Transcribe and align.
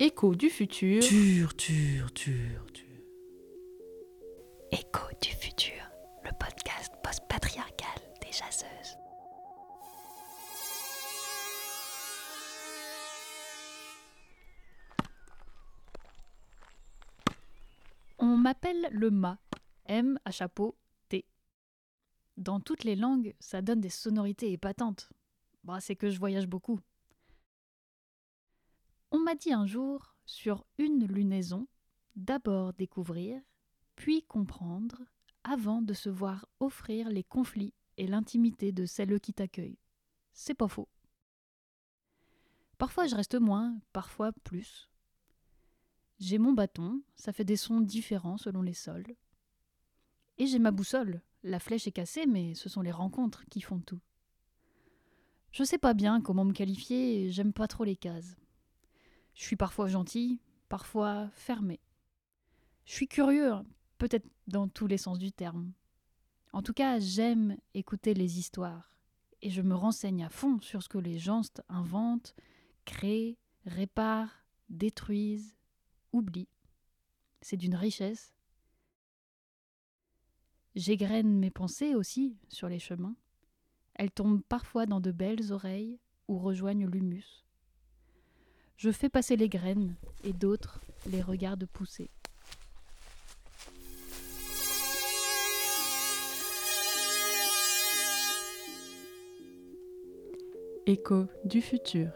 Écho 0.00 0.32
du 0.36 0.48
futur. 0.48 1.02
Tur, 1.02 1.56
tur, 1.56 2.12
tur, 2.12 2.72
tur. 2.72 2.84
Écho 4.70 5.08
du 5.20 5.30
futur, 5.30 5.72
le 6.22 6.30
podcast 6.38 6.92
post-patriarcal 7.02 7.98
des 8.22 8.30
jaseuses. 8.30 8.96
On 18.20 18.36
m'appelle 18.36 18.88
le 18.92 19.10
mât. 19.10 19.38
M 19.86 20.20
à 20.24 20.30
chapeau, 20.30 20.76
T. 21.08 21.24
Dans 22.36 22.60
toutes 22.60 22.84
les 22.84 22.94
langues, 22.94 23.34
ça 23.40 23.62
donne 23.62 23.80
des 23.80 23.90
sonorités 23.90 24.52
épatantes. 24.52 25.10
Bah, 25.64 25.80
c'est 25.80 25.96
que 25.96 26.08
je 26.08 26.20
voyage 26.20 26.46
beaucoup. 26.46 26.78
On 29.10 29.20
m'a 29.20 29.34
dit 29.34 29.52
un 29.52 29.66
jour, 29.66 30.14
sur 30.26 30.66
une 30.76 31.06
lunaison, 31.06 31.66
d'abord 32.16 32.74
découvrir, 32.74 33.40
puis 33.96 34.22
comprendre, 34.24 35.02
avant 35.44 35.80
de 35.80 35.94
se 35.94 36.10
voir 36.10 36.46
offrir 36.60 37.08
les 37.08 37.24
conflits 37.24 37.72
et 37.96 38.06
l'intimité 38.06 38.70
de 38.70 38.84
celle 38.84 39.18
qui 39.18 39.32
t'accueille. 39.32 39.78
C'est 40.32 40.54
pas 40.54 40.68
faux. 40.68 40.88
Parfois 42.76 43.06
je 43.06 43.16
reste 43.16 43.34
moins, 43.34 43.80
parfois 43.92 44.32
plus. 44.44 44.90
J'ai 46.18 46.38
mon 46.38 46.52
bâton, 46.52 47.02
ça 47.16 47.32
fait 47.32 47.44
des 47.44 47.56
sons 47.56 47.80
différents 47.80 48.36
selon 48.36 48.60
les 48.60 48.74
sols. 48.74 49.16
Et 50.36 50.46
j'ai 50.46 50.58
ma 50.58 50.70
boussole. 50.70 51.22
La 51.44 51.60
flèche 51.60 51.86
est 51.86 51.92
cassée, 51.92 52.26
mais 52.26 52.54
ce 52.54 52.68
sont 52.68 52.82
les 52.82 52.90
rencontres 52.90 53.44
qui 53.46 53.60
font 53.60 53.80
tout. 53.80 54.00
Je 55.50 55.64
sais 55.64 55.78
pas 55.78 55.94
bien 55.94 56.20
comment 56.20 56.44
me 56.44 56.52
qualifier, 56.52 57.30
j'aime 57.30 57.52
pas 57.52 57.68
trop 57.68 57.84
les 57.84 57.96
cases. 57.96 58.36
Je 59.38 59.44
suis 59.44 59.56
parfois 59.56 59.86
gentil, 59.86 60.40
parfois 60.68 61.30
fermé. 61.30 61.78
Je 62.84 62.92
suis 62.92 63.06
curieux, 63.06 63.52
peut-être 63.96 64.28
dans 64.48 64.66
tous 64.66 64.88
les 64.88 64.98
sens 64.98 65.16
du 65.16 65.30
terme. 65.30 65.72
En 66.52 66.60
tout 66.60 66.72
cas, 66.72 66.98
j'aime 66.98 67.56
écouter 67.72 68.14
les 68.14 68.40
histoires, 68.40 68.98
et 69.40 69.50
je 69.50 69.62
me 69.62 69.76
renseigne 69.76 70.24
à 70.24 70.28
fond 70.28 70.60
sur 70.60 70.82
ce 70.82 70.88
que 70.88 70.98
les 70.98 71.20
gens 71.20 71.42
inventent, 71.68 72.34
créent, 72.84 73.38
réparent, 73.64 74.44
détruisent, 74.70 75.56
oublient. 76.12 76.48
C'est 77.40 77.56
d'une 77.56 77.76
richesse. 77.76 78.34
J'égrène 80.74 81.38
mes 81.38 81.52
pensées 81.52 81.94
aussi 81.94 82.36
sur 82.48 82.68
les 82.68 82.80
chemins. 82.80 83.14
Elles 83.94 84.10
tombent 84.10 84.42
parfois 84.42 84.86
dans 84.86 85.00
de 85.00 85.12
belles 85.12 85.52
oreilles 85.52 86.00
ou 86.26 86.38
rejoignent 86.38 86.88
l'humus. 86.88 87.47
Je 88.78 88.92
fais 88.92 89.08
passer 89.08 89.34
les 89.34 89.48
graines 89.48 89.96
et 90.22 90.32
d'autres 90.32 90.80
les 91.10 91.20
regardent 91.20 91.66
pousser. 91.66 92.10
Écho 100.86 101.26
du 101.44 101.60
futur, 101.60 102.12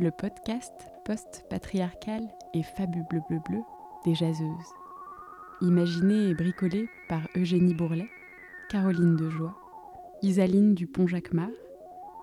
le 0.00 0.10
podcast 0.10 0.74
post-patriarcal 1.04 2.28
et 2.54 2.62
bleu 2.88 3.20
bleu 3.28 3.38
bleu 3.48 3.60
des 4.04 4.16
jaseuses. 4.16 4.48
Imaginé 5.60 6.30
et 6.30 6.34
bricolé 6.34 6.88
par 7.08 7.22
Eugénie 7.36 7.74
Bourlet, 7.74 8.08
Caroline 8.68 9.14
Dejoie, 9.14 9.56
Isaline 10.22 10.74
Dupont-Jacquemart, 10.74 11.50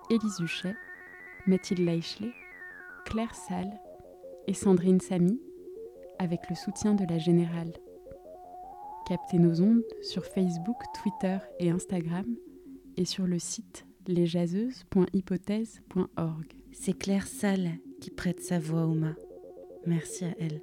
Élise 0.09 0.41
Huchet, 0.41 0.75
Mathilde 1.47 1.85
Leichelet, 1.85 2.33
Claire 3.05 3.33
Salle 3.33 3.79
et 4.47 4.53
Sandrine 4.53 4.99
Samy, 4.99 5.39
avec 6.19 6.49
le 6.49 6.55
soutien 6.55 6.93
de 6.95 7.05
la 7.05 7.17
Générale. 7.17 7.71
Captez 9.07 9.37
nos 9.37 9.61
ondes 9.61 9.85
sur 10.01 10.25
Facebook, 10.25 10.75
Twitter 11.01 11.37
et 11.59 11.69
Instagram 11.69 12.25
et 12.97 13.05
sur 13.05 13.25
le 13.27 13.39
site 13.39 13.85
lesjaseuses.hypothèse.org. 14.07 16.45
C'est 16.71 16.97
Claire 16.97 17.27
Salle 17.27 17.77
qui 18.01 18.09
prête 18.11 18.41
sa 18.41 18.59
voix 18.59 18.85
au 18.85 18.93
mât. 18.93 19.15
Merci 19.85 20.25
à 20.25 20.35
elle. 20.39 20.61